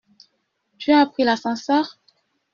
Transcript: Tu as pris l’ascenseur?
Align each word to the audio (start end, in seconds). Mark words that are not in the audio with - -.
Tu 0.79 0.91
as 0.93 1.05
pris 1.05 1.23
l’ascenseur? 1.25 1.99